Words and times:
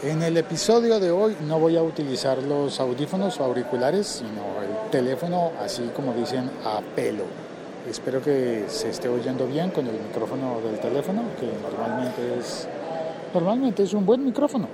En 0.00 0.22
el 0.22 0.36
episodio 0.36 1.00
de 1.00 1.10
hoy 1.10 1.36
no 1.48 1.58
voy 1.58 1.76
a 1.76 1.82
utilizar 1.82 2.40
los 2.40 2.78
audífonos 2.78 3.40
o 3.40 3.44
auriculares, 3.44 4.06
sino 4.06 4.62
el 4.62 4.90
teléfono, 4.92 5.50
así 5.60 5.90
como 5.92 6.12
dicen, 6.12 6.48
a 6.64 6.80
pelo. 6.94 7.24
Espero 7.90 8.22
que 8.22 8.66
se 8.68 8.90
esté 8.90 9.08
oyendo 9.08 9.48
bien 9.48 9.70
con 9.70 9.88
el 9.88 9.94
micrófono 9.94 10.60
del 10.60 10.78
teléfono, 10.78 11.22
que 11.40 11.46
normalmente 11.68 12.38
es, 12.38 12.68
normalmente 13.34 13.82
es 13.82 13.92
un 13.92 14.06
buen 14.06 14.24
micrófono. 14.24 14.68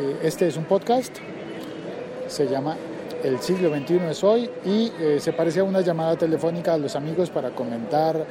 Eh, 0.00 0.18
este 0.24 0.48
es 0.48 0.56
un 0.56 0.64
podcast, 0.64 1.14
se 2.26 2.48
llama 2.48 2.76
El 3.22 3.38
siglo 3.38 3.72
XXI 3.72 3.98
es 4.10 4.24
hoy 4.24 4.50
y 4.64 4.90
eh, 4.98 5.18
se 5.20 5.32
parece 5.32 5.60
a 5.60 5.64
una 5.64 5.80
llamada 5.80 6.16
telefónica 6.16 6.74
a 6.74 6.78
los 6.78 6.96
amigos 6.96 7.30
para 7.30 7.50
comentar 7.50 8.26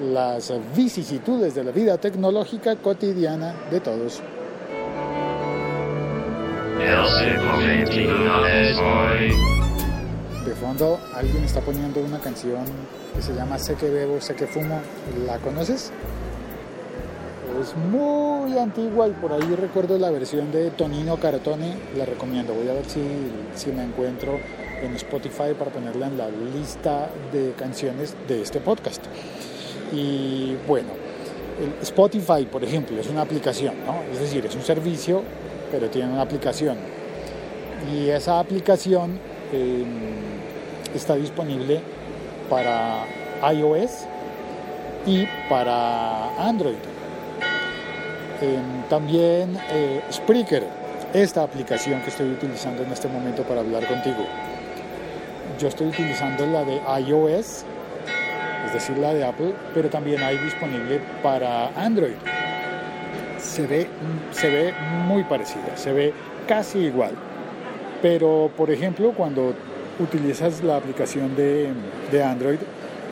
las 0.00 0.52
vicisitudes 0.76 1.56
de 1.56 1.64
la 1.64 1.72
vida 1.72 1.98
tecnológica 1.98 2.76
cotidiana 2.76 3.56
de 3.72 3.80
todos. 3.80 4.22
De 10.44 10.54
fondo 10.54 11.00
alguien 11.12 11.44
está 11.44 11.60
poniendo 11.60 12.00
una 12.00 12.20
canción 12.20 12.64
que 13.16 13.22
se 13.22 13.34
llama 13.34 13.58
Sé 13.58 13.74
que 13.74 13.90
bebo, 13.90 14.20
sé 14.20 14.34
que 14.36 14.46
fumo. 14.46 14.80
¿La 15.26 15.38
conoces? 15.38 15.90
Es 17.60 17.76
muy 17.76 18.56
antigua 18.56 19.08
y 19.08 19.12
por 19.12 19.32
ahí 19.32 19.56
recuerdo 19.56 19.98
la 19.98 20.10
versión 20.10 20.52
de 20.52 20.70
Tonino 20.70 21.16
Cartone. 21.16 21.74
La 21.96 22.04
recomiendo. 22.04 22.54
Voy 22.54 22.68
a 22.68 22.74
ver 22.74 22.84
si, 22.84 23.02
si 23.56 23.72
la 23.72 23.82
encuentro 23.82 24.38
en 24.80 24.94
Spotify 24.94 25.54
para 25.58 25.72
ponerla 25.72 26.06
en 26.06 26.16
la 26.16 26.28
lista 26.28 27.08
de 27.32 27.54
canciones 27.58 28.14
de 28.28 28.42
este 28.42 28.60
podcast. 28.60 29.02
Y 29.92 30.54
bueno, 30.68 30.90
Spotify, 31.82 32.46
por 32.50 32.62
ejemplo, 32.62 33.00
es 33.00 33.08
una 33.08 33.22
aplicación, 33.22 33.74
¿no? 33.84 34.02
Es 34.12 34.20
decir, 34.20 34.46
es 34.46 34.54
un 34.54 34.62
servicio, 34.62 35.22
pero 35.70 35.88
tiene 35.88 36.12
una 36.12 36.22
aplicación. 36.22 36.76
Y 37.92 38.08
esa 38.08 38.40
aplicación 38.40 39.18
em, 39.52 39.86
está 40.94 41.14
disponible 41.16 41.80
para 42.50 43.04
iOS 43.52 44.06
y 45.06 45.26
para 45.48 46.34
Android. 46.38 46.76
Em, 48.40 48.82
también 48.88 49.58
eh, 49.70 50.02
Spreaker, 50.12 50.64
esta 51.12 51.42
aplicación 51.42 52.00
que 52.02 52.10
estoy 52.10 52.30
utilizando 52.30 52.82
en 52.82 52.92
este 52.92 53.08
momento 53.08 53.42
para 53.42 53.60
hablar 53.60 53.86
contigo. 53.86 54.24
Yo 55.58 55.68
estoy 55.68 55.88
utilizando 55.88 56.46
la 56.46 56.64
de 56.64 56.80
iOS 57.06 57.64
es 58.68 58.74
decir, 58.74 58.98
la 58.98 59.14
de 59.14 59.24
Apple, 59.24 59.54
pero 59.72 59.88
también 59.88 60.22
hay 60.22 60.36
disponible 60.38 61.00
para 61.22 61.68
Android. 61.68 62.16
Se 63.58 63.66
ve, 63.66 63.88
se 64.30 64.48
ve 64.48 64.72
muy 65.08 65.24
parecida, 65.24 65.76
se 65.76 65.92
ve 65.92 66.12
casi 66.46 66.78
igual. 66.78 67.10
Pero, 68.00 68.52
por 68.56 68.70
ejemplo, 68.70 69.12
cuando 69.16 69.52
utilizas 69.98 70.62
la 70.62 70.76
aplicación 70.76 71.34
de, 71.34 71.70
de 72.12 72.22
Android 72.22 72.60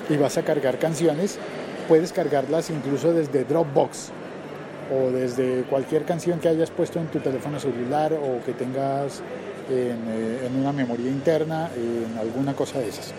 y 0.08 0.16
vas 0.16 0.38
a 0.38 0.42
cargar 0.42 0.78
canciones, 0.78 1.40
puedes 1.88 2.12
cargarlas 2.12 2.70
incluso 2.70 3.12
desde 3.12 3.42
Dropbox 3.42 4.12
o 4.94 5.10
desde 5.10 5.64
cualquier 5.64 6.04
canción 6.04 6.38
que 6.38 6.48
hayas 6.48 6.70
puesto 6.70 7.00
en 7.00 7.08
tu 7.08 7.18
teléfono 7.18 7.58
celular 7.58 8.12
o 8.12 8.40
que 8.44 8.52
tengas 8.52 9.22
en, 9.68 9.98
eh, 10.08 10.46
en 10.46 10.60
una 10.60 10.72
memoria 10.72 11.10
interna, 11.10 11.70
en 11.74 12.16
alguna 12.20 12.54
cosa 12.54 12.78
de 12.78 12.90
esas. 12.90 13.12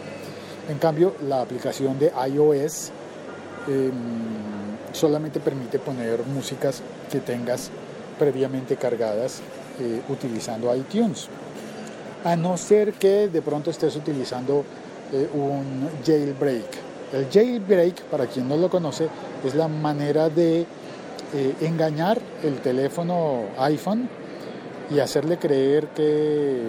En 0.69 0.77
cambio, 0.77 1.13
la 1.27 1.41
aplicación 1.41 1.99
de 1.99 2.13
iOS 2.29 2.93
em, 3.67 3.91
solamente 4.97 5.39
permite 5.39 5.79
poner 5.79 6.23
músicas 6.25 6.81
que 7.11 7.19
tengas 7.19 7.69
previamente 8.19 8.75
cargadas 8.75 9.41
eh, 9.79 10.01
utilizando 10.09 10.75
iTunes. 10.75 11.27
A 12.23 12.35
no 12.35 12.57
ser 12.57 12.93
que 12.93 13.27
de 13.27 13.41
pronto 13.41 13.69
estés 13.69 13.95
utilizando 13.95 14.65
eh, 15.13 15.29
un 15.33 15.87
jailbreak. 16.05 16.65
El 17.13 17.29
jailbreak, 17.31 18.01
para 18.03 18.25
quien 18.25 18.49
no 18.49 18.57
lo 18.57 18.69
conoce, 18.69 19.07
es 19.45 19.55
la 19.55 19.67
manera 19.67 20.29
de 20.29 20.61
eh, 20.61 21.55
engañar 21.61 22.19
el 22.43 22.59
teléfono 22.59 23.43
iPhone 23.59 24.09
y 24.89 24.99
hacerle 24.99 25.37
creer 25.37 25.87
que, 25.89 26.59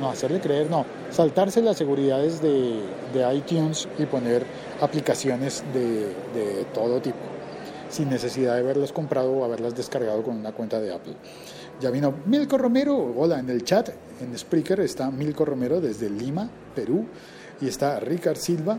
no, 0.00 0.10
hacerle 0.10 0.40
creer, 0.40 0.70
no, 0.70 0.86
saltarse 1.10 1.60
las 1.62 1.76
seguridades 1.76 2.40
de, 2.40 2.80
iTunes 3.34 3.88
y 3.98 4.04
poner 4.04 4.44
aplicaciones 4.80 5.64
de, 5.72 6.66
todo 6.72 7.00
tipo, 7.00 7.18
sin 7.88 8.10
necesidad 8.10 8.54
de 8.54 8.60
haberlas 8.60 8.92
comprado 8.92 9.32
o 9.32 9.44
haberlas 9.44 9.74
descargado 9.74 10.22
con 10.22 10.36
una 10.36 10.52
cuenta 10.52 10.80
de 10.80 10.94
Apple. 10.94 11.14
Ya 11.80 11.90
vino 11.90 12.14
Milko 12.26 12.58
Romero, 12.58 13.14
hola, 13.16 13.38
en 13.38 13.50
el 13.50 13.64
chat, 13.64 13.90
en 14.20 14.36
Spreaker 14.36 14.80
está 14.80 15.10
Milko 15.10 15.44
Romero 15.44 15.80
desde 15.80 16.08
Lima, 16.08 16.48
Perú, 16.74 17.06
y 17.60 17.68
está 17.68 18.00
Ricard 18.00 18.38
Silva, 18.38 18.78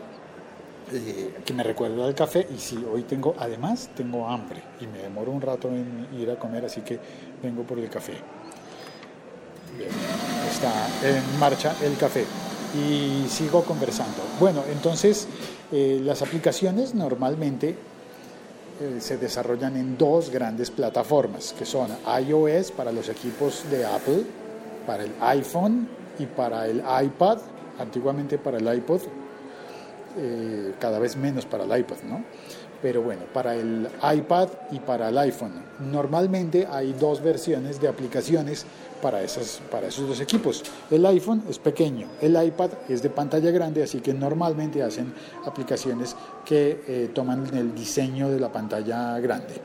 eh, 0.92 1.34
que 1.46 1.54
me 1.54 1.64
recuerda 1.64 2.06
al 2.06 2.16
café, 2.16 2.48
y 2.54 2.58
sí, 2.58 2.84
hoy 2.92 3.04
tengo, 3.04 3.36
además, 3.38 3.90
tengo 3.96 4.28
hambre, 4.28 4.62
y 4.82 4.88
me 4.88 5.00
demoro 5.00 5.32
un 5.32 5.42
rato 5.42 5.68
en 5.70 6.08
ir 6.20 6.32
a 6.32 6.40
comer, 6.40 6.66
así 6.66 6.82
que 6.82 7.00
vengo 7.44 7.64
por 7.64 7.78
el 7.78 7.90
café 7.90 8.16
está 10.50 10.72
en 11.04 11.40
marcha 11.40 11.76
el 11.84 11.96
café 11.98 12.26
y 12.76 13.28
sigo 13.30 13.64
conversando. 13.64 14.18
Bueno, 14.40 14.64
entonces 14.72 15.28
eh, 15.72 16.00
las 16.04 16.22
aplicaciones 16.22 16.96
normalmente 16.96 17.76
eh, 18.80 18.98
se 19.00 19.18
desarrollan 19.18 19.76
en 19.76 19.98
dos 19.98 20.30
grandes 20.30 20.72
plataformas, 20.72 21.54
que 21.58 21.66
son 21.66 21.90
iOS 22.26 22.72
para 22.72 22.92
los 22.92 23.10
equipos 23.10 23.64
de 23.70 23.86
Apple, 23.86 24.24
para 24.86 25.04
el 25.04 25.12
iPhone 25.20 25.90
y 26.20 26.26
para 26.26 26.68
el 26.68 26.84
iPad, 27.04 27.40
antiguamente 27.80 28.38
para 28.38 28.60
el 28.60 28.78
iPod, 28.78 29.02
eh, 30.18 30.74
cada 30.80 31.00
vez 31.00 31.18
menos 31.18 31.46
para 31.46 31.64
el 31.64 31.80
iPad, 31.80 31.98
¿no? 32.04 32.24
Pero 32.82 33.02
bueno, 33.02 33.22
para 33.34 33.56
el 33.56 33.88
iPad 34.16 34.50
y 34.72 34.80
para 34.80 35.10
el 35.10 35.18
iPhone. 35.18 35.54
Normalmente 35.80 36.68
hay 36.70 36.94
dos 36.94 37.22
versiones 37.22 37.80
de 37.82 37.88
aplicaciones 37.88 38.66
para, 39.02 39.22
esas, 39.22 39.62
para 39.72 39.88
esos 39.88 40.08
dos 40.08 40.20
equipos. 40.20 40.64
El 40.90 41.06
iPhone 41.06 41.44
es 41.50 41.60
pequeño, 41.60 42.08
el 42.22 42.42
iPad 42.42 42.72
es 42.90 43.02
de 43.02 43.10
pantalla 43.10 43.52
grande, 43.52 43.84
así 43.84 44.00
que 44.00 44.14
normalmente 44.14 44.82
hacen 44.84 45.14
aplicaciones 45.46 46.16
que 46.46 46.84
eh, 46.88 47.12
toman 47.14 47.46
el 47.56 47.74
diseño 47.74 48.30
de 48.30 48.40
la 48.40 48.52
pantalla 48.52 49.20
grande. 49.20 49.56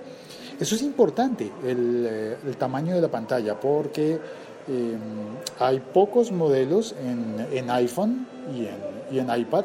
Eso 0.61 0.75
es 0.75 0.83
importante, 0.83 1.51
el, 1.67 2.07
eh, 2.09 2.37
tamaño 2.59 2.95
de 2.95 3.01
la 3.01 3.09
pantalla, 3.09 3.59
porque 3.59 4.19
eh, 4.69 4.97
hay 5.59 5.81
pocos 5.81 6.31
modelos 6.31 6.95
en, 7.03 7.71
iPhone 7.71 8.27
y 9.11 9.19
en 9.19 9.41
iPad 9.41 9.65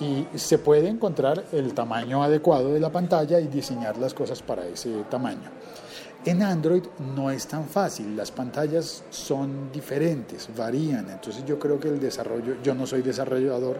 y 0.00 0.26
se 0.34 0.58
puede 0.58 0.88
encontrar 0.88 1.44
el 1.52 1.72
tamaño 1.74 2.22
adecuado 2.22 2.72
de 2.72 2.80
la 2.80 2.90
pantalla 2.90 3.40
y 3.40 3.46
diseñar 3.46 3.96
las 3.96 4.14
cosas 4.14 4.42
para 4.42 4.66
ese 4.66 4.90
tamaño. 5.10 5.50
En 6.24 6.42
Android 6.42 6.82
no 7.14 7.30
es 7.30 7.46
tan 7.46 7.66
fácil, 7.66 8.16
las 8.16 8.32
pantallas 8.32 9.04
son 9.10 9.70
diferentes, 9.72 10.48
varían, 10.56 11.08
entonces 11.08 11.44
yo 11.46 11.58
creo 11.58 11.78
que 11.78 11.88
el 11.88 12.00
desarrollo, 12.00 12.56
yo 12.62 12.74
no 12.74 12.84
soy 12.84 13.02
desarrollador, 13.02 13.78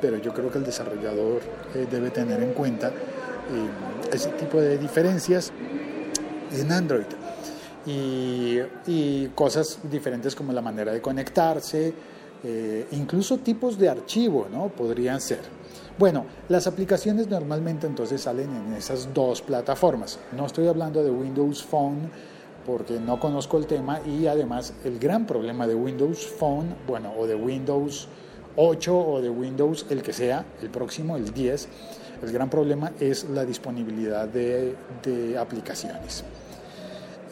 pero 0.00 0.18
yo 0.18 0.34
creo 0.34 0.50
que 0.50 0.58
el 0.58 0.64
desarrollador 0.64 1.40
eh, 1.74 1.86
debe 1.88 2.10
tener 2.10 2.42
en 2.42 2.52
cuenta 2.52 2.88
eh, 2.88 4.12
ese 4.12 4.30
tipo 4.30 4.60
de 4.60 4.76
diferencias 4.76 5.52
en 6.52 6.72
Android. 6.72 7.06
Y, 7.86 8.58
y, 8.86 9.28
cosas 9.34 9.78
diferentes 9.84 10.34
como 10.34 10.52
la 10.52 10.60
manera 10.60 10.92
de 10.92 11.00
conectarse, 11.00 11.94
eh, 12.44 12.86
incluso 12.92 13.38
tipos 13.38 13.78
de 13.78 13.88
archivo, 13.88 14.46
¿no? 14.52 14.68
Podrían 14.68 15.20
ser. 15.20 15.40
Bueno, 15.98 16.24
las 16.48 16.68
aplicaciones 16.68 17.26
normalmente 17.26 17.88
entonces 17.88 18.20
salen 18.20 18.54
en 18.54 18.74
esas 18.74 19.12
dos 19.12 19.42
plataformas. 19.42 20.20
No 20.36 20.46
estoy 20.46 20.68
hablando 20.68 21.02
de 21.02 21.10
Windows 21.10 21.64
Phone 21.64 22.08
porque 22.64 23.00
no 23.00 23.18
conozco 23.18 23.58
el 23.58 23.66
tema 23.66 24.00
y 24.06 24.28
además 24.28 24.72
el 24.84 25.00
gran 25.00 25.26
problema 25.26 25.66
de 25.66 25.74
Windows 25.74 26.26
Phone, 26.38 26.76
bueno, 26.86 27.12
o 27.18 27.26
de 27.26 27.34
Windows 27.34 28.06
8 28.54 28.96
o 28.96 29.20
de 29.20 29.30
Windows, 29.30 29.86
el 29.90 30.02
que 30.02 30.12
sea, 30.12 30.44
el 30.62 30.70
próximo, 30.70 31.16
el 31.16 31.32
10, 31.32 31.68
el 32.22 32.32
gran 32.32 32.48
problema 32.48 32.92
es 33.00 33.28
la 33.30 33.44
disponibilidad 33.44 34.28
de, 34.28 34.76
aplicaciones. 35.36 36.22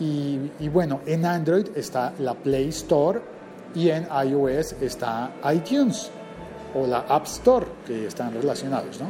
y 0.00 0.68
bueno, 0.68 1.00
en 1.06 1.24
Android 1.24 1.68
está 1.76 2.12
la 2.18 2.34
Play 2.34 2.68
Store 2.68 3.35
y 3.76 3.90
en 3.90 4.08
iOS 4.26 4.72
está 4.80 5.30
iTunes 5.54 6.10
o 6.74 6.86
la 6.86 7.00
App 7.00 7.26
Store, 7.26 7.66
que 7.86 8.06
están 8.06 8.32
relacionados. 8.32 9.00
¿no? 9.00 9.06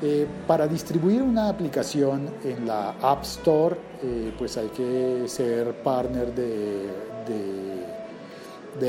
Eh, 0.00 0.26
para 0.46 0.66
distribuir 0.66 1.20
una 1.20 1.48
aplicación 1.48 2.28
en 2.44 2.66
la 2.66 2.94
App 3.02 3.22
Store, 3.24 3.76
eh, 4.02 4.32
pues 4.38 4.56
hay 4.56 4.68
que 4.68 5.24
ser 5.26 5.74
partner 5.82 6.32
de, 6.34 7.12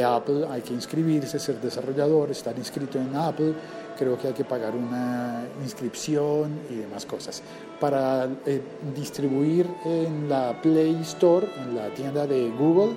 Apple, 0.05 0.47
hay 0.49 0.61
que 0.61 0.73
inscribirse, 0.73 1.37
ser 1.39 1.59
desarrollador, 1.59 2.31
estar 2.31 2.57
inscrito 2.57 2.99
en 2.99 3.15
Apple 3.15 3.53
creo 3.97 4.17
que 4.17 4.27
hay 4.27 4.33
que 4.33 4.43
pagar 4.43 4.75
una 4.75 5.45
inscripción 5.63 6.59
y 6.69 6.75
demás 6.75 7.05
cosas. 7.05 7.41
Para 7.79 8.27
eh, 8.45 8.61
distribuir 8.95 9.67
en 9.85 10.29
la 10.29 10.59
Play 10.61 10.99
Store, 11.01 11.47
en 11.61 11.75
la 11.75 11.93
tienda 11.93 12.25
de 12.25 12.49
Google, 12.49 12.95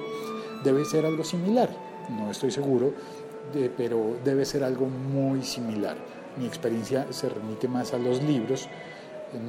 debe 0.65 0.85
ser 0.85 1.05
algo 1.05 1.25
similar. 1.25 1.86
No 2.11 2.31
estoy 2.31 2.51
seguro, 2.51 2.93
pero 3.77 4.17
debe 4.25 4.45
ser 4.45 4.65
algo 4.65 4.87
muy 4.87 5.43
similar. 5.43 5.97
Mi 6.37 6.47
experiencia 6.47 7.07
se 7.11 7.29
remite 7.29 7.69
más 7.69 7.95
a 7.95 7.99
los 7.99 8.23
libros. 8.23 8.69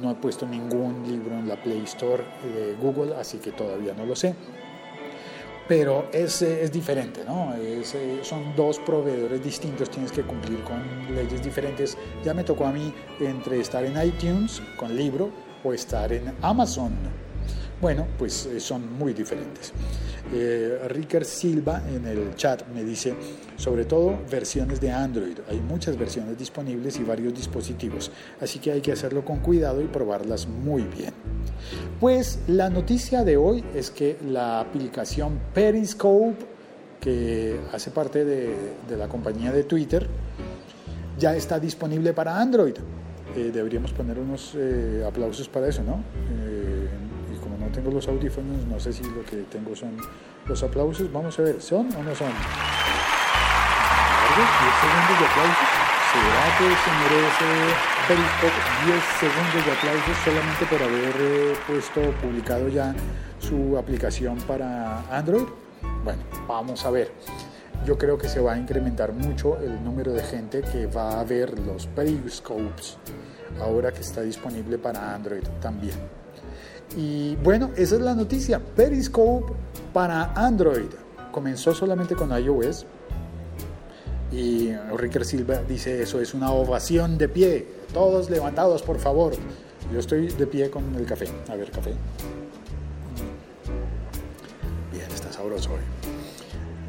No 0.00 0.10
he 0.10 0.14
puesto 0.14 0.46
ningún 0.46 1.04
libro 1.06 1.34
en 1.36 1.48
la 1.48 1.62
Play 1.62 1.82
Store 1.84 2.24
de 2.42 2.74
Google, 2.80 3.14
así 3.16 3.38
que 3.38 3.52
todavía 3.52 3.94
no 3.94 4.04
lo 4.04 4.16
sé 4.16 4.34
pero 5.68 6.08
es, 6.12 6.40
es 6.40 6.72
diferente, 6.72 7.22
¿no? 7.24 7.54
Eh, 7.54 7.82
son 8.22 8.56
dos 8.56 8.78
proveedores 8.78 9.44
distintos, 9.44 9.90
tienes 9.90 10.10
que 10.10 10.22
cumplir 10.22 10.60
con 10.62 10.82
leyes 11.14 11.44
diferentes. 11.44 11.96
Ya 12.24 12.32
me 12.32 12.42
tocó 12.42 12.64
a 12.64 12.72
mí 12.72 12.92
entre 13.20 13.60
estar 13.60 13.84
en 13.84 14.02
iTunes 14.02 14.62
con 14.78 14.96
libro 14.96 15.30
o 15.62 15.74
estar 15.74 16.10
en 16.12 16.34
Amazon. 16.40 16.92
Bueno, 17.80 18.06
pues 18.18 18.46
eh, 18.46 18.58
son 18.58 18.98
muy 18.98 19.12
diferentes. 19.12 19.72
Eh, 20.34 20.78
Silva 21.22 21.82
en 21.88 22.06
el 22.06 22.34
chat 22.34 22.66
me 22.74 22.82
dice, 22.82 23.14
sobre 23.56 23.84
todo 23.84 24.18
versiones 24.30 24.80
de 24.80 24.90
Android. 24.90 25.38
Hay 25.48 25.60
muchas 25.60 25.96
versiones 25.96 26.36
disponibles 26.36 26.98
y 26.98 27.04
varios 27.04 27.34
dispositivos, 27.34 28.10
así 28.40 28.58
que 28.58 28.72
hay 28.72 28.80
que 28.80 28.92
hacerlo 28.92 29.24
con 29.24 29.38
cuidado 29.38 29.80
y 29.80 29.86
probarlas 29.86 30.48
muy 30.48 30.82
bien. 30.82 31.14
Pues 32.00 32.40
la 32.48 32.68
noticia 32.68 33.24
de 33.24 33.36
hoy 33.36 33.64
es 33.74 33.90
que 33.90 34.18
la 34.28 34.60
aplicación 34.60 35.38
Periscope, 35.54 36.46
que 37.00 37.60
hace 37.72 37.90
parte 37.90 38.24
de, 38.24 38.54
la 38.96 39.08
compañía 39.08 39.52
de 39.52 39.62
Twitter, 39.64 40.06
ya 41.18 41.36
está 41.36 41.58
disponible 41.60 42.12
para 42.12 42.40
Android. 42.40 42.74
Eh, 43.36 43.50
deberíamos 43.52 43.92
poner 43.92 44.18
unos 44.18 44.54
eh, 44.56 45.04
aplausos 45.06 45.48
para 45.48 45.68
eso, 45.68 45.82
¿no? 45.82 46.02
Tengo 47.78 47.92
los 47.92 48.08
audífonos, 48.08 48.66
no 48.66 48.80
sé 48.80 48.92
si 48.92 49.04
lo 49.04 49.24
que 49.24 49.36
tengo 49.52 49.76
son 49.76 49.96
los 50.46 50.62
aplausos. 50.64 51.12
Vamos 51.12 51.38
a 51.38 51.42
ver, 51.42 51.62
¿son 51.62 51.86
o 51.94 52.02
no 52.02 52.12
son? 52.12 52.26
10 52.26 52.34
segundos 54.82 55.18
de 55.20 55.26
aplausos. 55.26 55.68
¿Será 56.10 56.44
que 56.58 56.66
se 56.82 56.90
merece 56.98 57.48
Periscope 58.08 58.58
10 58.84 58.98
segundos 59.20 59.60
de 59.64 59.70
aplausos 59.70 60.16
solamente 60.24 60.66
por 60.66 60.82
haber 60.82 61.14
eh, 61.20 61.54
puesto, 61.68 62.00
publicado 62.20 62.68
ya 62.68 62.94
su 63.38 63.78
aplicación 63.78 64.38
para 64.38 65.02
Android? 65.16 65.46
Bueno, 66.02 66.22
vamos 66.48 66.84
a 66.84 66.90
ver. 66.90 67.12
Yo 67.86 67.96
creo 67.96 68.18
que 68.18 68.28
se 68.28 68.40
va 68.40 68.54
a 68.54 68.58
incrementar 68.58 69.12
mucho 69.12 69.56
el 69.58 69.84
número 69.84 70.12
de 70.12 70.24
gente 70.24 70.62
que 70.62 70.86
va 70.86 71.20
a 71.20 71.24
ver 71.24 71.56
los 71.60 71.86
Periscopes 71.86 72.98
ahora 73.60 73.92
que 73.92 74.00
está 74.00 74.22
disponible 74.22 74.78
para 74.78 75.14
Android 75.14 75.44
también. 75.60 76.17
Y 76.96 77.36
bueno, 77.36 77.70
esa 77.76 77.96
es 77.96 78.00
la 78.00 78.14
noticia. 78.14 78.60
Periscope 78.60 79.52
para 79.92 80.32
Android. 80.34 80.88
Comenzó 81.32 81.74
solamente 81.74 82.14
con 82.14 82.30
iOS. 82.30 82.86
Y 84.32 84.72
Ricker 84.96 85.24
Silva 85.24 85.62
dice, 85.66 86.02
eso 86.02 86.20
es 86.20 86.34
una 86.34 86.52
ovación 86.52 87.18
de 87.18 87.28
pie. 87.28 87.66
Todos 87.92 88.30
levantados, 88.30 88.82
por 88.82 88.98
favor. 88.98 89.32
Yo 89.92 89.98
estoy 89.98 90.28
de 90.28 90.46
pie 90.46 90.70
con 90.70 90.94
el 90.94 91.06
café. 91.06 91.26
A 91.48 91.56
ver, 91.56 91.70
café. 91.70 91.92
Bien, 94.92 95.10
está 95.14 95.32
sabroso 95.32 95.70
hoy. 95.72 95.80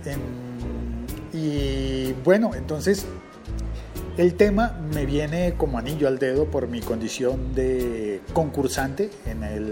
Em, 0.06 0.20
y 1.34 2.14
bueno, 2.24 2.56
entonces 2.56 3.06
el 4.18 4.34
tema 4.34 4.78
me 4.94 5.06
viene 5.06 5.54
como 5.58 5.78
anillo 5.78 6.08
al 6.08 6.20
dedo 6.20 6.46
por 6.46 6.68
mi 6.68 6.82
condición 6.82 7.56
de 7.56 8.09
concursante 8.34 9.10
en 9.26 9.44
el, 9.44 9.72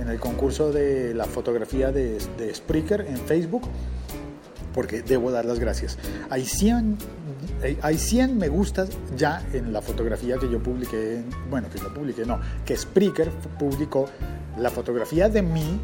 en 0.00 0.08
el 0.08 0.18
concurso 0.20 0.72
de 0.72 1.14
la 1.14 1.24
fotografía 1.24 1.92
de, 1.92 2.18
de 2.36 2.54
Spreaker 2.54 3.02
en 3.02 3.18
Facebook, 3.18 3.62
porque 4.74 5.02
debo 5.02 5.30
dar 5.30 5.44
las 5.44 5.58
gracias. 5.58 5.98
Hay 6.30 6.44
100, 6.44 6.98
hay 7.82 7.98
100 7.98 8.38
me 8.38 8.48
gustas 8.48 8.90
ya 9.16 9.42
en 9.52 9.72
la 9.72 9.82
fotografía 9.82 10.36
que 10.38 10.48
yo 10.48 10.62
publiqué, 10.62 11.22
bueno, 11.50 11.68
que 11.70 11.78
yo 11.78 11.92
publiqué, 11.92 12.24
no, 12.24 12.40
que 12.64 12.76
Spreaker 12.76 13.30
publicó 13.58 14.06
la 14.56 14.70
fotografía 14.70 15.28
de 15.28 15.42
mí 15.42 15.80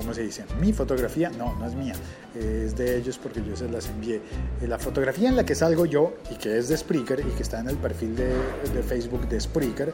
¿cómo 0.00 0.14
se 0.14 0.22
dice? 0.22 0.44
Mi 0.58 0.72
fotografía, 0.72 1.28
no, 1.28 1.54
no 1.56 1.66
es 1.66 1.74
mía, 1.74 1.92
es 2.34 2.74
de 2.74 2.96
ellos 2.96 3.18
porque 3.18 3.42
yo 3.44 3.54
se 3.54 3.68
las 3.68 3.86
envié. 3.88 4.22
Eh, 4.62 4.66
la 4.66 4.78
fotografía 4.78 5.28
en 5.28 5.36
la 5.36 5.44
que 5.44 5.54
salgo 5.54 5.84
yo 5.84 6.14
y 6.30 6.36
que 6.36 6.56
es 6.56 6.68
de 6.68 6.76
Spreaker 6.78 7.20
y 7.20 7.30
que 7.32 7.42
está 7.42 7.60
en 7.60 7.68
el 7.68 7.76
perfil 7.76 8.16
de, 8.16 8.32
de 8.74 8.82
Facebook 8.82 9.28
de 9.28 9.38
Spreaker 9.38 9.92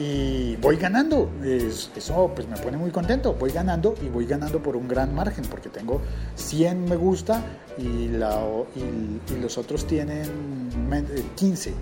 y 0.00 0.56
voy 0.56 0.76
ganando. 0.76 1.30
eso 1.44 2.32
pues 2.34 2.48
me 2.48 2.56
pone 2.56 2.78
muy 2.78 2.90
contento. 2.90 3.34
Voy 3.34 3.52
ganando 3.52 3.94
y 4.02 4.08
voy 4.08 4.24
ganando 4.24 4.62
por 4.62 4.74
un 4.74 4.88
gran 4.88 5.14
margen 5.14 5.44
porque 5.44 5.68
tengo 5.68 6.00
100 6.36 6.86
me 6.86 6.96
gusta 6.96 7.44
y, 7.76 8.08
la, 8.08 8.42
y, 8.74 9.32
y 9.32 9.40
los 9.40 9.58
otros 9.58 9.86
tienen 9.86 10.70
15 11.36 11.74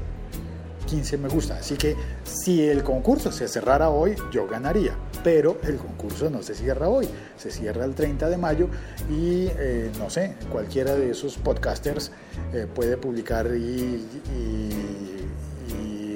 15 0.88 1.18
me 1.18 1.28
gusta. 1.28 1.56
Así 1.58 1.76
que 1.76 1.96
si 2.24 2.64
el 2.64 2.82
concurso 2.82 3.30
se 3.30 3.46
cerrara 3.46 3.90
hoy, 3.90 4.16
yo 4.32 4.48
ganaría. 4.48 4.96
Pero 5.22 5.58
el 5.62 5.76
concurso 5.76 6.30
no 6.30 6.42
se 6.42 6.54
cierra 6.54 6.88
hoy, 6.88 7.08
se 7.36 7.50
cierra 7.50 7.84
el 7.84 7.94
30 7.94 8.28
de 8.28 8.36
mayo 8.36 8.68
y 9.10 9.48
eh, 9.58 9.90
no 9.98 10.08
sé, 10.10 10.36
cualquiera 10.50 10.94
de 10.94 11.10
esos 11.10 11.36
podcasters 11.36 12.12
eh, 12.52 12.66
puede 12.72 12.96
publicar 12.96 13.46
y, 13.54 14.06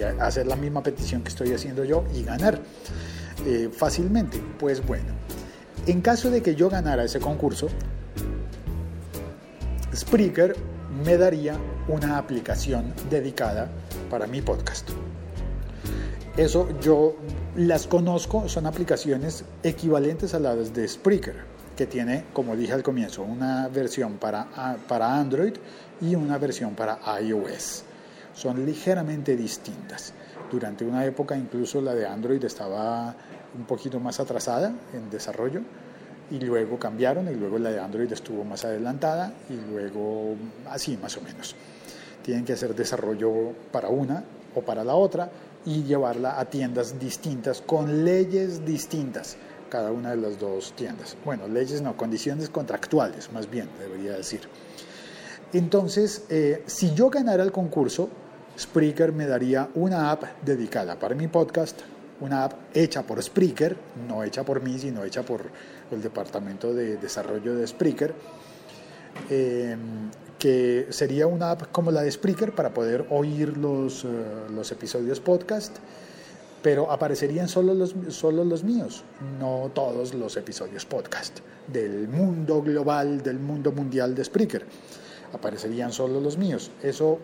hacer 0.04 0.46
la 0.46 0.56
misma 0.56 0.82
petición 0.82 1.22
que 1.22 1.28
estoy 1.28 1.52
haciendo 1.52 1.84
yo 1.84 2.04
y 2.14 2.22
ganar 2.22 2.60
eh, 3.46 3.70
fácilmente. 3.72 4.40
Pues 4.58 4.84
bueno, 4.86 5.12
en 5.86 6.00
caso 6.00 6.30
de 6.30 6.42
que 6.42 6.54
yo 6.54 6.68
ganara 6.68 7.04
ese 7.04 7.20
concurso, 7.20 7.68
Spreaker 9.94 10.54
me 11.04 11.16
daría 11.16 11.56
una 11.88 12.18
aplicación 12.18 12.92
dedicada 13.10 13.68
para 14.10 14.26
mi 14.26 14.40
podcast. 14.40 14.90
Eso 16.36 16.68
yo 16.80 17.16
las 17.56 17.86
conozco, 17.86 18.48
son 18.48 18.66
aplicaciones 18.66 19.44
equivalentes 19.62 20.32
a 20.34 20.38
las 20.38 20.72
de 20.72 20.88
Spreaker, 20.88 21.36
que 21.76 21.86
tiene, 21.86 22.24
como 22.32 22.56
dije 22.56 22.72
al 22.72 22.82
comienzo, 22.82 23.22
una 23.22 23.68
versión 23.68 24.14
para, 24.14 24.78
para 24.88 25.18
Android 25.18 25.54
y 26.00 26.14
una 26.14 26.38
versión 26.38 26.74
para 26.74 26.98
iOS. 27.20 27.84
Son 28.34 28.64
ligeramente 28.64 29.36
distintas. 29.36 30.12
Durante 30.50 30.84
una 30.84 31.04
época 31.04 31.36
incluso 31.36 31.80
la 31.80 31.94
de 31.94 32.06
Android 32.06 32.44
estaba 32.44 33.14
un 33.56 33.64
poquito 33.64 34.00
más 34.00 34.20
atrasada 34.20 34.72
en 34.92 35.10
desarrollo 35.10 35.60
y 36.30 36.38
luego 36.40 36.78
cambiaron 36.78 37.28
y 37.28 37.34
luego 37.34 37.58
la 37.58 37.70
de 37.70 37.80
Android 37.80 38.10
estuvo 38.12 38.44
más 38.44 38.64
adelantada 38.64 39.32
y 39.50 39.70
luego 39.70 40.34
así 40.66 40.96
más 40.96 41.16
o 41.16 41.20
menos 41.20 41.54
tienen 42.22 42.44
que 42.44 42.52
hacer 42.54 42.74
desarrollo 42.74 43.52
para 43.70 43.88
una 43.88 44.24
o 44.54 44.62
para 44.62 44.84
la 44.84 44.94
otra 44.94 45.30
y 45.64 45.82
llevarla 45.82 46.38
a 46.38 46.44
tiendas 46.46 46.98
distintas 46.98 47.60
con 47.60 48.04
leyes 48.04 48.64
distintas, 48.64 49.36
cada 49.70 49.92
una 49.92 50.10
de 50.10 50.16
las 50.16 50.38
dos 50.38 50.72
tiendas. 50.74 51.16
Bueno, 51.24 51.46
leyes 51.48 51.82
no, 51.82 51.96
condiciones 51.96 52.48
contractuales, 52.48 53.32
más 53.32 53.48
bien, 53.48 53.68
debería 53.78 54.12
decir. 54.12 54.40
Entonces, 55.52 56.24
eh, 56.30 56.62
si 56.66 56.94
yo 56.94 57.10
ganara 57.10 57.42
el 57.42 57.52
concurso, 57.52 58.08
Spreaker 58.58 59.12
me 59.12 59.26
daría 59.26 59.68
una 59.74 60.10
app 60.10 60.24
dedicada 60.42 60.98
para 60.98 61.14
mi 61.14 61.28
podcast, 61.28 61.80
una 62.20 62.44
app 62.44 62.54
hecha 62.74 63.02
por 63.02 63.22
Spreaker, 63.22 63.76
no 64.08 64.22
hecha 64.22 64.44
por 64.44 64.62
mí, 64.62 64.78
sino 64.78 65.04
hecha 65.04 65.22
por 65.22 65.42
el 65.90 66.00
departamento 66.02 66.72
de 66.72 66.96
desarrollo 66.96 67.54
de 67.54 67.66
Spreaker. 67.66 68.14
Eh, 69.28 69.76
que 70.38 70.88
sería 70.90 71.28
una 71.28 71.52
app 71.52 71.70
como 71.70 71.92
la 71.92 72.02
de 72.02 72.10
Spreaker 72.10 72.52
para 72.52 72.74
poder 72.74 73.06
oír 73.10 73.56
los, 73.56 74.04
eh, 74.04 74.08
los 74.52 74.72
episodios 74.72 75.20
podcast, 75.20 75.76
pero 76.62 76.90
aparecerían 76.90 77.46
solo 77.46 77.74
los, 77.74 77.94
solo 78.08 78.42
los 78.42 78.64
míos, 78.64 79.04
no 79.38 79.70
todos 79.72 80.14
los 80.14 80.36
episodios 80.36 80.84
podcast 80.84 81.38
del 81.68 82.08
mundo 82.08 82.60
global, 82.60 83.22
del 83.22 83.38
mundo 83.38 83.70
mundial 83.70 84.16
de 84.16 84.24
Spreaker. 84.24 84.66
Aparecerían 85.32 85.92
solo 85.92 86.20
los 86.20 86.36
míos. 86.36 86.70
Eso, 86.82 87.18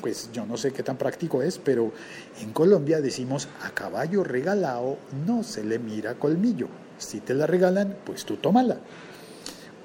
pues 0.00 0.30
yo 0.32 0.46
no 0.46 0.56
sé 0.56 0.72
qué 0.72 0.82
tan 0.82 0.96
práctico 0.96 1.42
es, 1.42 1.58
pero 1.58 1.92
en 2.40 2.52
Colombia 2.52 3.00
decimos 3.00 3.48
a 3.64 3.70
caballo 3.70 4.24
regalado 4.24 4.98
no 5.26 5.42
se 5.42 5.64
le 5.64 5.78
mira 5.78 6.14
colmillo. 6.14 6.68
Si 6.98 7.20
te 7.20 7.34
la 7.34 7.46
regalan, 7.46 7.96
pues 8.04 8.24
tú 8.24 8.36
tómala. 8.36 8.78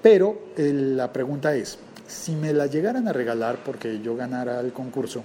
Pero 0.02 0.38
eh, 0.58 0.72
la 0.74 1.14
pregunta 1.14 1.56
es, 1.56 1.78
si 2.08 2.36
me 2.36 2.54
la 2.54 2.68
llegaran 2.68 3.08
a 3.08 3.14
regalar 3.14 3.64
porque 3.64 4.02
yo 4.02 4.16
ganara 4.16 4.60
el 4.60 4.74
concurso, 4.74 5.24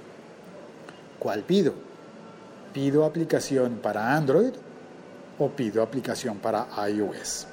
¿cuál 1.19 1.43
pido? 1.43 1.75
¿Pido 2.73 3.05
aplicación 3.05 3.79
para 3.83 4.15
Android 4.17 4.53
o 5.39 5.49
pido 5.49 5.83
aplicación 5.83 6.39
para 6.39 6.69
iOS? 6.89 7.47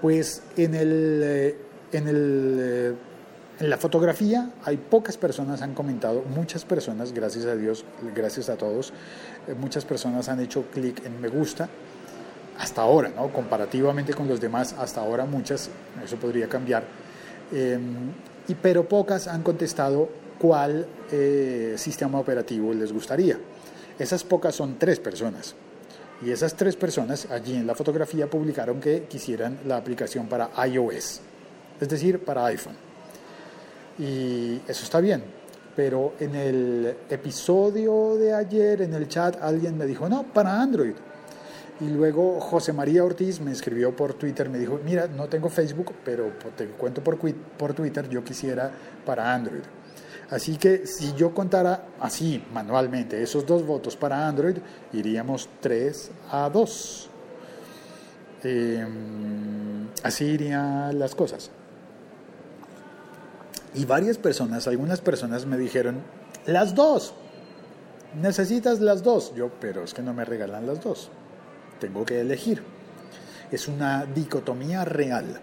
Pues 0.00 0.42
en 0.56 0.74
el, 0.74 1.20
eh, 1.24 1.58
en 1.92 2.08
el, 2.08 2.58
eh, 2.60 2.94
En 3.60 3.70
la 3.70 3.76
fotografía 3.76 4.52
hay 4.64 4.76
pocas 4.76 5.16
personas 5.16 5.62
han 5.62 5.74
comentado, 5.74 6.22
muchas 6.22 6.64
personas, 6.64 7.12
gracias 7.12 7.44
a 7.44 7.56
Dios, 7.56 7.84
gracias 8.14 8.48
a 8.50 8.56
todos, 8.56 8.92
eh, 9.48 9.54
muchas 9.54 9.84
personas 9.84 10.28
han 10.28 10.38
hecho 10.38 10.66
clic 10.72 11.04
en 11.04 11.20
me 11.20 11.26
gusta. 11.28 11.68
Hasta 12.56 12.82
ahora, 12.82 13.08
¿no? 13.08 13.32
Comparativamente 13.32 14.14
con 14.14 14.28
los 14.28 14.40
demás, 14.40 14.76
hasta 14.78 15.00
ahora 15.00 15.24
muchas, 15.24 15.70
eso 16.04 16.16
podría 16.16 16.48
cambiar. 16.48 16.84
Em, 17.50 18.12
y, 18.46 18.54
pero 18.54 18.88
pocas 18.88 19.26
han 19.26 19.42
contestado 19.42 20.08
cuál 20.38 20.86
eh, 21.10 21.74
sistema 21.78 22.20
operativo 22.20 22.72
les 22.72 22.92
gustaría. 22.92 23.38
Esas 23.98 24.22
pocas 24.22 24.54
son 24.54 24.78
tres 24.78 25.00
personas. 25.00 25.56
Y 26.22 26.30
esas 26.30 26.54
tres 26.54 26.76
personas 26.76 27.28
allí 27.30 27.56
en 27.56 27.66
la 27.66 27.74
fotografía 27.74 28.28
publicaron 28.28 28.80
que 28.80 29.04
quisieran 29.04 29.58
la 29.66 29.76
aplicación 29.76 30.28
para 30.28 30.50
iOS, 30.66 31.20
es 31.80 31.88
decir, 31.88 32.24
para 32.24 32.46
iPhone. 32.46 32.87
Y 33.98 34.60
eso 34.68 34.84
está 34.84 35.00
bien, 35.00 35.24
pero 35.74 36.14
en 36.20 36.34
el 36.34 36.96
episodio 37.10 38.16
de 38.16 38.32
ayer, 38.32 38.82
en 38.82 38.94
el 38.94 39.08
chat, 39.08 39.42
alguien 39.42 39.76
me 39.76 39.86
dijo, 39.86 40.08
no, 40.08 40.22
para 40.24 40.60
Android. 40.60 40.94
Y 41.80 41.88
luego 41.90 42.40
José 42.40 42.72
María 42.72 43.04
Ortiz 43.04 43.40
me 43.40 43.52
escribió 43.52 43.94
por 43.94 44.14
Twitter, 44.14 44.48
me 44.48 44.58
dijo, 44.58 44.80
mira, 44.84 45.06
no 45.06 45.28
tengo 45.28 45.48
Facebook, 45.48 45.94
pero 46.04 46.32
te 46.56 46.66
cuento 46.66 47.02
por, 47.02 47.74
Twitter, 47.74 48.08
yo 48.08 48.24
quisiera 48.24 48.70
para 49.06 49.32
Android. 49.32 49.62
Así 50.30 50.56
que 50.56 50.86
si 50.86 51.14
yo 51.14 51.32
contara 51.32 51.86
así 52.00 52.44
manualmente 52.52 53.22
esos 53.22 53.46
dos 53.46 53.64
votos 53.64 53.96
para 53.96 54.26
Android, 54.26 54.56
iríamos 54.92 55.48
3 55.60 56.10
a 56.30 56.50
2. 56.50 57.10
Em, 58.42 59.88
así 60.02 60.24
irían 60.24 60.98
las 60.98 61.14
cosas. 61.14 61.50
Y 63.74 63.84
varias 63.84 64.18
personas, 64.18 64.66
algunas 64.66 65.00
personas 65.00 65.46
me 65.46 65.58
dijeron, 65.58 66.02
las 66.46 66.74
dos, 66.74 67.14
necesitas 68.20 68.80
las 68.80 69.02
dos. 69.02 69.34
Yo, 69.34 69.50
pero 69.60 69.84
es 69.84 69.94
que 69.94 70.02
no 70.02 70.14
me 70.14 70.24
regalan 70.24 70.66
las 70.66 70.82
dos, 70.82 71.10
tengo 71.80 72.04
que 72.04 72.20
elegir. 72.20 72.62
Es 73.50 73.68
una 73.68 74.04
dicotomía 74.04 74.84
real 74.84 75.40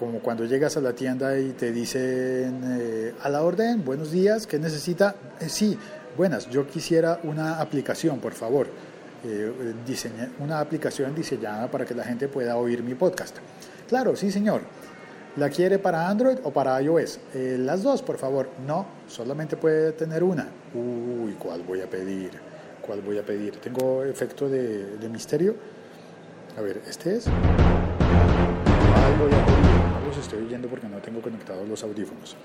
como 0.00 0.20
cuando 0.20 0.46
llegas 0.46 0.78
a 0.78 0.80
la 0.80 0.94
tienda 0.94 1.38
y 1.38 1.50
te 1.50 1.72
dicen 1.72 2.62
eh, 2.64 3.14
a 3.22 3.28
la 3.28 3.42
orden, 3.42 3.84
buenos 3.84 4.10
días, 4.10 4.46
¿qué 4.46 4.58
necesita? 4.58 5.14
Eh, 5.38 5.50
sí, 5.50 5.76
buenas, 6.16 6.48
yo 6.48 6.66
quisiera 6.66 7.20
una 7.24 7.60
aplicación, 7.60 8.18
por 8.18 8.32
favor, 8.32 8.66
eh, 9.24 9.52
una 10.38 10.58
aplicación 10.58 11.14
diseñada 11.14 11.70
para 11.70 11.84
que 11.84 11.94
la 11.94 12.04
gente 12.04 12.28
pueda 12.28 12.56
oír 12.56 12.82
mi 12.82 12.94
podcast. 12.94 13.36
Claro, 13.90 14.16
sí, 14.16 14.32
señor. 14.32 14.62
¿La 15.36 15.48
quiere 15.48 15.78
para 15.78 16.08
Android 16.08 16.38
o 16.42 16.52
para 16.52 16.80
iOS? 16.82 17.20
las 17.34 17.82
dos, 17.82 18.02
por 18.02 18.18
favor. 18.18 18.48
No, 18.66 18.86
solamente 19.06 19.56
puede 19.56 19.92
tener 19.92 20.22
una. 20.24 20.48
Uy, 20.74 21.34
¿cuál 21.34 21.62
voy 21.62 21.80
a 21.80 21.88
pedir? 21.88 22.32
¿Cuál 22.80 23.00
voy 23.00 23.18
a 23.18 23.22
pedir? 23.24 23.56
Tengo 23.56 24.04
efecto 24.04 24.48
de, 24.48 24.96
de 24.96 25.08
misterio. 25.08 25.54
A 26.58 26.60
ver, 26.60 26.82
¿este 26.88 27.16
es? 27.16 27.24
¿Cuál 27.24 29.18
voy 29.18 29.32
a 29.32 29.46
pedir? 29.46 29.60
estoy 30.20 30.44
oyendo 30.44 30.68
porque 30.68 30.88
no 30.88 30.98
tengo 30.98 31.20
conectados 31.20 31.68
los 31.68 31.82
audífonos. 31.82 32.36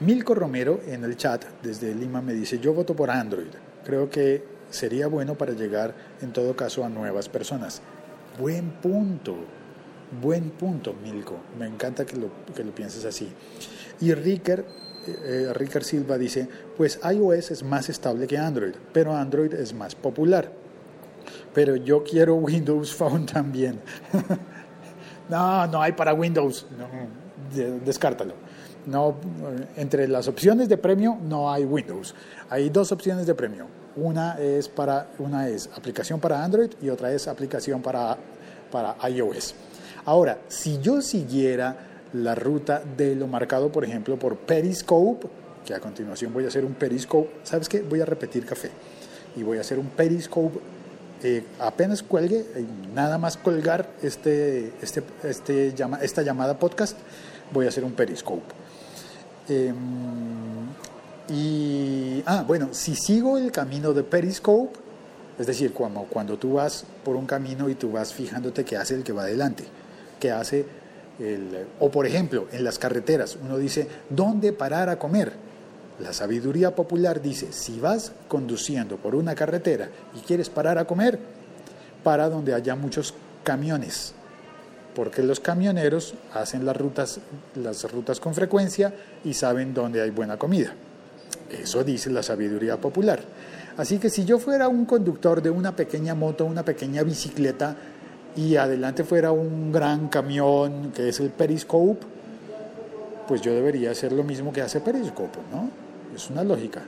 Milko 0.00 0.34
Romero 0.34 0.80
en 0.86 1.04
el 1.04 1.16
chat 1.16 1.44
desde 1.62 1.94
Lima 1.94 2.20
me 2.20 2.32
dice, 2.34 2.58
yo 2.58 2.74
voto 2.74 2.96
por 2.96 3.10
Android. 3.10 3.48
Creo 3.84 4.10
que 4.10 4.42
sería 4.70 5.06
bueno 5.06 5.36
para 5.36 5.52
llegar 5.52 5.94
en 6.20 6.32
todo 6.32 6.56
caso 6.56 6.84
a 6.84 6.88
nuevas 6.88 7.28
personas. 7.28 7.80
Buen 8.38 8.70
punto, 8.70 9.36
buen 10.22 10.50
punto, 10.50 10.94
Milko. 11.02 11.36
Me 11.58 11.66
encanta 11.66 12.04
que 12.04 12.16
lo, 12.16 12.30
que 12.54 12.64
lo 12.64 12.74
pienses 12.74 13.04
así. 13.04 13.28
Y 14.00 14.12
Ricker, 14.14 14.64
eh, 15.06 15.50
Ricker 15.54 15.84
Silva 15.84 16.18
dice, 16.18 16.48
pues 16.76 17.00
iOS 17.04 17.50
es 17.50 17.62
más 17.62 17.88
estable 17.88 18.26
que 18.26 18.38
Android, 18.38 18.74
pero 18.92 19.14
Android 19.14 19.52
es 19.54 19.72
más 19.72 19.94
popular. 19.94 20.52
Pero 21.52 21.76
yo 21.76 22.02
quiero 22.02 22.34
Windows 22.36 22.94
Phone 22.94 23.26
también. 23.26 23.80
No, 25.26 25.66
no 25.66 25.80
hay 25.80 25.92
para 25.92 26.12
Windows. 26.12 26.66
descártalo. 27.82 28.34
No, 28.86 29.16
entre 29.76 30.06
las 30.06 30.28
opciones 30.28 30.68
de 30.68 30.76
premio 30.76 31.16
no 31.22 31.50
hay 31.50 31.64
Windows. 31.64 32.14
Hay 32.50 32.68
dos 32.68 32.92
opciones 32.92 33.26
de 33.26 33.34
premio. 33.34 33.66
Una 33.96 34.38
es 34.38 34.68
para 34.68 35.08
una 35.18 35.48
es 35.48 35.70
aplicación 35.74 36.20
para 36.20 36.44
Android 36.44 36.70
y 36.82 36.90
otra 36.90 37.10
es 37.12 37.26
aplicación 37.26 37.80
para, 37.80 38.18
para 38.70 38.96
iOS. 39.08 39.54
Ahora, 40.06 40.38
si 40.48 40.80
yo 40.80 41.00
siguiera 41.00 41.76
la 42.12 42.34
ruta 42.34 42.82
de 42.96 43.16
lo 43.16 43.26
marcado, 43.26 43.72
por 43.72 43.84
ejemplo, 43.84 44.18
por 44.18 44.36
Periscope, 44.36 45.26
que 45.64 45.74
a 45.74 45.80
continuación 45.80 46.32
voy 46.32 46.44
a 46.44 46.48
hacer 46.48 46.64
un 46.64 46.74
Periscope, 46.74 47.30
¿sabes 47.42 47.68
qué? 47.68 47.80
Voy 47.80 48.00
a 48.00 48.04
repetir 48.04 48.44
café 48.44 48.70
y 49.36 49.42
voy 49.42 49.58
a 49.58 49.62
hacer 49.62 49.78
un 49.78 49.86
Periscope 49.86 50.60
eh, 51.26 51.42
apenas 51.58 52.02
cuelgue, 52.02 52.44
nada 52.94 53.16
más 53.16 53.38
colgar 53.38 53.88
este, 54.02 54.74
este, 54.82 55.02
este 55.22 55.72
llama, 55.72 55.98
esta 56.02 56.20
llamada 56.20 56.58
podcast, 56.58 56.98
voy 57.50 57.64
a 57.64 57.70
hacer 57.70 57.82
un 57.82 57.92
periscope. 57.92 58.42
Em, 59.48 59.74
y, 61.30 62.22
ah, 62.26 62.44
bueno, 62.46 62.68
si 62.72 62.94
sigo 62.94 63.38
el 63.38 63.50
camino 63.52 63.94
de 63.94 64.02
periscope, 64.02 64.78
es 65.38 65.46
decir, 65.46 65.72
cuando, 65.72 66.02
cuando 66.02 66.36
tú 66.36 66.54
vas 66.54 66.84
por 67.02 67.16
un 67.16 67.24
camino 67.24 67.70
y 67.70 67.74
tú 67.74 67.92
vas 67.92 68.12
fijándote 68.12 68.66
qué 68.66 68.76
hace 68.76 68.94
el 68.94 69.02
que 69.02 69.12
va 69.12 69.22
adelante, 69.22 69.64
qué 70.24 70.32
hace 70.32 70.64
el, 71.18 71.66
o 71.80 71.90
por 71.90 72.06
ejemplo, 72.06 72.48
en 72.50 72.64
las 72.64 72.78
carreteras, 72.78 73.36
uno 73.42 73.58
dice, 73.58 73.86
¿dónde 74.08 74.54
parar 74.54 74.88
a 74.88 74.98
comer? 74.98 75.32
La 76.00 76.14
sabiduría 76.14 76.74
popular 76.74 77.20
dice, 77.20 77.52
si 77.52 77.78
vas 77.78 78.12
conduciendo 78.26 78.96
por 78.96 79.14
una 79.14 79.34
carretera 79.34 79.90
y 80.16 80.20
quieres 80.20 80.48
parar 80.48 80.78
a 80.78 80.86
comer, 80.86 81.18
para 82.02 82.30
donde 82.30 82.54
haya 82.54 82.74
muchos 82.74 83.12
camiones, 83.44 84.14
porque 84.94 85.22
los 85.22 85.40
camioneros 85.40 86.14
hacen 86.32 86.64
las 86.64 86.76
rutas, 86.76 87.20
las 87.54 87.90
rutas 87.92 88.18
con 88.18 88.34
frecuencia 88.34 88.94
y 89.24 89.34
saben 89.34 89.74
dónde 89.74 90.00
hay 90.00 90.10
buena 90.10 90.38
comida. 90.38 90.72
Eso 91.50 91.84
dice 91.84 92.08
la 92.08 92.22
sabiduría 92.22 92.80
popular. 92.80 93.20
Así 93.76 93.98
que 93.98 94.08
si 94.08 94.24
yo 94.24 94.38
fuera 94.38 94.68
un 94.68 94.86
conductor 94.86 95.42
de 95.42 95.50
una 95.50 95.76
pequeña 95.76 96.14
moto, 96.14 96.46
una 96.46 96.64
pequeña 96.64 97.02
bicicleta, 97.02 97.76
y 98.36 98.56
adelante 98.56 99.04
fuera 99.04 99.32
un 99.32 99.72
gran 99.72 100.08
camión 100.08 100.92
que 100.92 101.08
es 101.08 101.20
el 101.20 101.30
Periscope, 101.30 102.04
pues 103.28 103.40
yo 103.40 103.54
debería 103.54 103.90
hacer 103.90 104.12
lo 104.12 104.24
mismo 104.24 104.52
que 104.52 104.60
hace 104.60 104.80
Periscope, 104.80 105.38
¿no? 105.52 105.70
Es 106.14 106.30
una 106.30 106.44
lógica. 106.44 106.82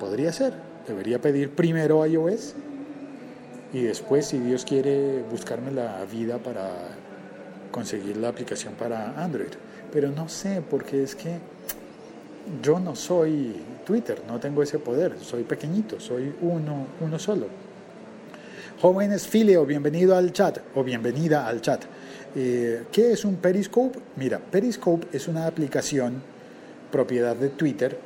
Podría 0.00 0.32
ser. 0.32 0.52
Debería 0.86 1.20
pedir 1.20 1.50
primero 1.50 2.06
iOS 2.06 2.54
y 3.72 3.82
después, 3.82 4.26
si 4.26 4.38
Dios 4.38 4.64
quiere, 4.64 5.22
buscarme 5.30 5.72
la 5.72 6.04
vida 6.04 6.38
para 6.38 6.70
conseguir 7.70 8.16
la 8.16 8.28
aplicación 8.28 8.74
para 8.74 9.22
Android. 9.22 9.50
Pero 9.92 10.10
no 10.10 10.28
sé, 10.28 10.62
porque 10.68 11.02
es 11.02 11.14
que 11.14 11.38
yo 12.62 12.78
no 12.78 12.94
soy 12.94 13.56
Twitter, 13.84 14.22
no 14.28 14.38
tengo 14.38 14.62
ese 14.62 14.78
poder, 14.78 15.18
soy 15.20 15.42
pequeñito, 15.42 15.98
soy 15.98 16.32
uno, 16.40 16.86
uno 17.00 17.18
solo. 17.18 17.65
Jóvenes 18.86 19.26
Filio, 19.26 19.66
bienvenido 19.66 20.16
al 20.16 20.32
chat 20.32 20.60
o 20.76 20.84
bienvenida 20.84 21.48
al 21.48 21.60
chat. 21.60 21.82
Eh, 22.36 22.84
¿Qué 22.92 23.10
es 23.10 23.24
un 23.24 23.34
Periscope? 23.34 23.98
Mira, 24.14 24.38
Periscope 24.38 25.08
es 25.12 25.26
una 25.26 25.48
aplicación 25.48 26.22
propiedad 26.92 27.34
de 27.34 27.48
Twitter 27.48 27.98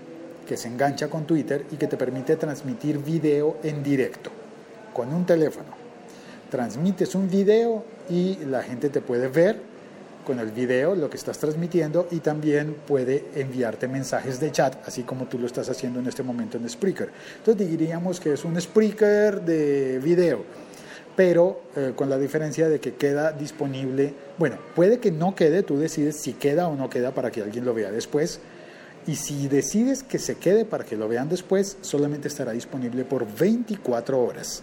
que 0.48 0.56
se 0.56 0.68
engancha 0.68 1.08
con 1.08 1.26
Twitter 1.26 1.66
y 1.70 1.76
que 1.76 1.86
te 1.86 1.98
permite 1.98 2.36
transmitir 2.36 2.96
video 2.96 3.58
en 3.62 3.82
directo 3.82 4.30
con 4.94 5.12
un 5.12 5.26
teléfono. 5.26 5.68
Transmites 6.50 7.14
un 7.14 7.28
video 7.28 7.84
y 8.08 8.36
la 8.46 8.62
gente 8.62 8.88
te 8.88 9.02
puede 9.02 9.28
ver 9.28 9.60
con 10.26 10.38
el 10.38 10.50
video 10.50 10.94
lo 10.94 11.10
que 11.10 11.18
estás 11.18 11.38
transmitiendo 11.38 12.08
y 12.10 12.20
también 12.20 12.74
puede 12.86 13.26
enviarte 13.34 13.86
mensajes 13.86 14.40
de 14.40 14.50
chat, 14.50 14.76
así 14.86 15.02
como 15.02 15.26
tú 15.26 15.38
lo 15.38 15.46
estás 15.46 15.68
haciendo 15.68 16.00
en 16.00 16.06
este 16.06 16.22
momento 16.22 16.56
en 16.56 16.66
Spreaker. 16.70 17.10
Entonces 17.36 17.68
diríamos 17.68 18.18
que 18.18 18.32
es 18.32 18.44
un 18.46 18.58
Spreaker 18.58 19.42
de 19.42 19.98
video, 19.98 20.44
pero 21.20 21.60
eh, 21.76 21.92
con 21.94 22.08
la 22.08 22.16
diferencia 22.16 22.70
de 22.70 22.80
que 22.80 22.94
queda 22.94 23.32
disponible, 23.32 24.14
bueno, 24.38 24.56
puede 24.74 25.00
que 25.00 25.10
no 25.10 25.34
quede, 25.34 25.62
tú 25.62 25.76
decides 25.76 26.16
si 26.16 26.32
queda 26.32 26.66
o 26.66 26.76
no 26.76 26.88
queda 26.88 27.12
para 27.12 27.30
que 27.30 27.42
alguien 27.42 27.66
lo 27.66 27.74
vea 27.74 27.90
después, 27.90 28.40
y 29.06 29.16
si 29.16 29.46
decides 29.46 30.02
que 30.02 30.18
se 30.18 30.36
quede 30.36 30.64
para 30.64 30.82
que 30.82 30.96
lo 30.96 31.08
vean 31.08 31.28
después, 31.28 31.76
solamente 31.82 32.26
estará 32.26 32.52
disponible 32.52 33.04
por 33.04 33.26
24 33.30 34.18
horas. 34.18 34.62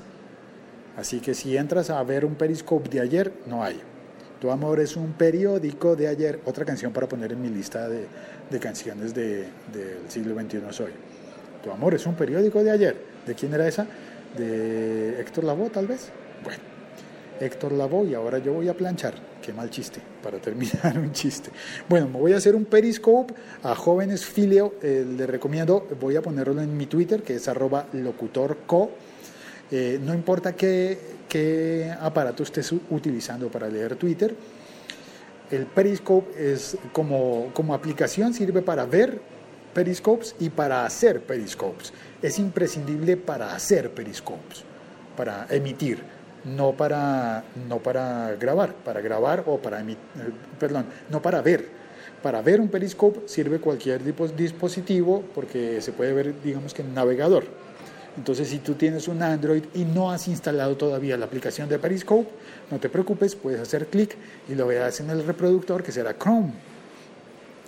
Así 0.97 1.19
que 1.19 1.35
si 1.35 1.55
entras 1.55 1.91
a 1.91 2.01
ver 2.01 2.25
un 2.25 2.33
Periscope 2.33 2.89
de 2.89 3.01
ayer, 3.01 3.31
no 3.45 3.63
hay. 3.63 3.79
Tu 4.41 4.49
amor 4.49 4.79
es 4.79 4.97
un 4.97 5.13
periódico 5.13 5.95
de 5.95 6.07
ayer, 6.07 6.39
otra 6.43 6.65
canción 6.65 6.91
para 6.91 7.07
poner 7.07 7.33
en 7.33 7.39
mi 7.43 7.49
lista 7.49 7.87
de, 7.87 8.07
canciones 8.59 9.13
del 9.13 9.45
siglo 10.07 10.33
XXI 10.33 10.61
soy. 10.71 10.91
Tu 11.63 11.69
amor 11.69 11.93
es 11.93 12.07
un 12.07 12.15
periódico 12.15 12.63
de 12.63 12.71
ayer. 12.71 12.95
¿De 13.27 13.35
quién 13.35 13.53
era 13.53 13.67
esa? 13.67 13.85
¿De 14.35 15.21
Héctor 15.21 15.43
Lavoe 15.43 15.69
tal 15.69 15.85
vez? 15.85 16.09
Bueno, 16.43 16.59
Héctor 17.39 17.71
Lavoe 17.73 18.15
ahora 18.15 18.39
yo 18.39 18.53
voy 18.53 18.67
a 18.67 18.73
planchar. 18.73 19.15
qué 19.41 19.53
mal 19.53 19.69
chiste, 19.69 20.01
para 20.21 20.39
terminar 20.39 20.97
un 20.99 21.11
chiste. 21.11 21.49
Bueno, 21.87 22.07
me 22.07 22.19
voy 22.19 22.33
a 22.33 22.37
hacer 22.37 22.55
un 22.55 22.65
periscope 22.65 23.33
a 23.63 23.75
jóvenes 23.75 24.25
filio, 24.25 24.75
eh, 24.81 25.05
les 25.17 25.29
recomiendo, 25.29 25.87
voy 25.99 26.15
a 26.15 26.21
ponerlo 26.21 26.61
en 26.61 26.75
mi 26.75 26.85
Twitter, 26.85 27.23
que 27.23 27.35
es 27.35 27.47
arroba 27.47 27.87
locutorco. 27.93 28.91
Eh, 29.71 29.99
no 30.01 30.13
importa 30.13 30.53
qué, 30.53 30.97
qué 31.27 31.93
aparato 31.99 32.43
estés 32.43 32.73
utilizando 32.89 33.49
para 33.49 33.67
leer 33.67 33.95
Twitter, 33.95 34.35
el 35.49 35.65
Periscope 35.65 36.53
es 36.53 36.77
como, 36.91 37.51
como 37.53 37.73
aplicación, 37.73 38.33
sirve 38.33 38.61
para 38.61 38.85
ver 38.85 39.21
periscopes 39.73 40.35
y 40.39 40.49
para 40.49 40.85
hacer 40.85 41.21
periscopes. 41.21 41.93
Es 42.21 42.37
imprescindible 42.37 43.15
para 43.15 43.55
hacer 43.55 43.91
periscopes, 43.91 44.63
para 45.15 45.47
emitir, 45.49 45.99
no 46.55 46.73
para, 46.73 47.43
no 47.67 47.79
para 47.79 48.35
grabar, 48.35 48.73
para 48.73 49.01
grabar 49.01 49.43
o 49.45 49.57
para 49.57 49.79
emitir, 49.81 50.01
eh, 50.17 50.31
perdón, 50.59 50.85
no 51.09 51.21
para 51.21 51.41
ver. 51.41 51.77
Para 52.21 52.41
ver 52.41 52.59
un 52.59 52.69
periscope 52.69 53.27
sirve 53.27 53.59
cualquier 53.59 54.01
dispositivo 54.03 55.23
porque 55.35 55.81
se 55.81 55.91
puede 55.91 56.13
ver, 56.13 56.33
digamos 56.41 56.73
que 56.73 56.81
en 56.81 56.93
navegador. 56.93 57.43
Entonces, 58.17 58.47
si 58.47 58.57
tú 58.57 58.73
tienes 58.73 59.07
un 59.07 59.21
Android 59.21 59.63
y 59.75 59.85
no 59.85 60.11
has 60.11 60.27
instalado 60.27 60.75
todavía 60.75 61.15
la 61.17 61.25
aplicación 61.25 61.69
de 61.69 61.77
Periscope, 61.77 62.27
no 62.71 62.79
te 62.79 62.89
preocupes, 62.89 63.35
puedes 63.35 63.61
hacer 63.61 63.87
clic 63.87 64.15
y 64.49 64.55
lo 64.55 64.65
veas 64.65 64.99
en 64.99 65.11
el 65.11 65.23
reproductor 65.23 65.83
que 65.83 65.91
será 65.91 66.17
Chrome, 66.17 66.51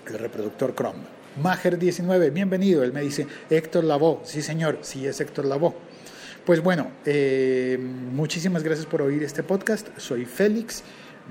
el 0.07 0.17
reproductor 0.17 0.73
Chrome. 0.73 1.19
Mager19, 1.41 2.33
bienvenido. 2.33 2.83
Él 2.83 2.91
me 2.91 3.01
dice, 3.01 3.27
Héctor 3.51 3.83
Lavó. 3.83 4.21
Sí, 4.23 4.41
señor, 4.41 4.79
sí 4.81 5.05
es 5.05 5.21
Héctor 5.21 5.45
Lavó. 5.45 5.75
Pues 6.49 6.63
bueno, 6.63 6.87
eh, 7.05 7.77
muchísimas 7.79 8.63
gracias 8.63 8.87
por 8.87 9.03
oír 9.03 9.21
este 9.21 9.43
podcast. 9.43 9.87
Soy 9.97 10.25
Félix. 10.25 10.81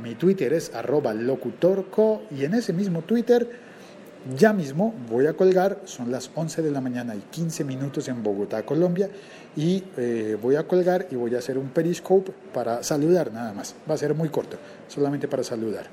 Mi 0.01 0.15
Twitter 0.15 0.53
es 0.53 0.73
arroba 0.73 1.13
locutorco 1.13 2.23
y 2.31 2.45
en 2.45 2.55
ese 2.55 2.73
mismo 2.73 3.03
Twitter 3.03 3.51
ya 4.37 4.53
mismo 4.53 4.95
voy 5.11 5.27
a 5.27 5.33
colgar, 5.33 5.81
son 5.87 6.13
las 6.13 6.31
11 6.37 6.63
de 6.63 6.71
la 6.71 6.81
mañana 6.81 7.17
y 7.17 7.19
15 7.33 7.65
minutos 7.65 8.07
en 8.07 8.23
Bogotá, 8.23 8.65
Colombia, 8.65 9.11
y 9.57 9.83
eh, 9.97 10.39
voy 10.41 10.55
a 10.55 10.69
colgar 10.69 11.09
y 11.11 11.17
voy 11.17 11.35
a 11.35 11.39
hacer 11.39 11.59
un 11.59 11.71
periscope 11.71 12.31
para 12.55 12.85
saludar 12.85 13.33
nada 13.33 13.53
más. 13.53 13.75
Va 13.91 13.95
a 13.95 13.99
ser 13.99 14.15
muy 14.15 14.29
corto, 14.29 14.57
solamente 14.87 15.27
para 15.27 15.43
saludar. 15.43 15.87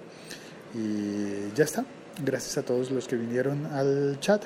Y 0.75 1.51
ya 1.55 1.63
está. 1.63 1.83
Gracias 2.23 2.59
a 2.59 2.61
todos 2.61 2.91
los 2.91 3.07
que 3.07 3.15
vinieron 3.15 3.65
al 3.65 4.19
chat. 4.19 4.43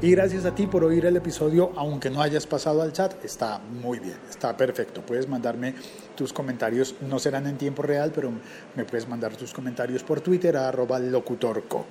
Y 0.00 0.12
gracias 0.12 0.44
a 0.44 0.54
ti 0.54 0.68
por 0.68 0.84
oír 0.84 1.06
el 1.06 1.16
episodio, 1.16 1.72
aunque 1.74 2.08
no 2.08 2.22
hayas 2.22 2.46
pasado 2.46 2.82
al 2.82 2.92
chat, 2.92 3.24
está 3.24 3.58
muy 3.58 3.98
bien, 3.98 4.16
está 4.30 4.56
perfecto. 4.56 5.02
Puedes 5.02 5.26
mandarme 5.28 5.74
tus 6.14 6.32
comentarios, 6.32 6.94
no 7.00 7.18
serán 7.18 7.48
en 7.48 7.58
tiempo 7.58 7.82
real, 7.82 8.12
pero 8.14 8.30
me 8.76 8.84
puedes 8.84 9.08
mandar 9.08 9.34
tus 9.34 9.52
comentarios 9.52 10.04
por 10.04 10.20
Twitter 10.20 10.56
a 10.56 10.68
arroba 10.68 11.00
locutorco. 11.00 11.84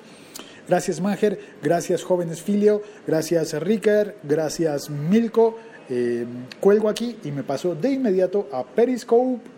Gracias 0.69 1.01
Mager, 1.01 1.57
gracias 1.61 2.05
jóvenes 2.05 2.41
Filio, 2.41 2.81
gracias 3.05 3.53
Ricker, 3.61 4.15
gracias 4.23 4.89
Milko. 4.89 5.57
Eh, 5.89 6.25
cuelgo 6.61 6.87
aquí 6.87 7.17
y 7.25 7.33
me 7.33 7.43
paso 7.43 7.75
de 7.75 7.91
inmediato 7.91 8.47
a 8.53 8.63
Periscope 8.63 9.56